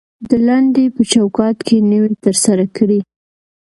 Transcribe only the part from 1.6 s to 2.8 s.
کې نوى تر سره